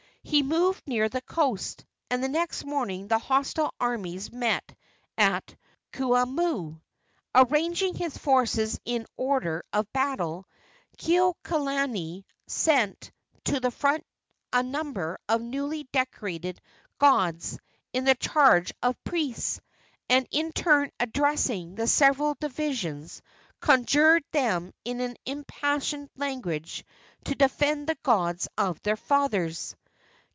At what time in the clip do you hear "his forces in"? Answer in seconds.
7.95-9.07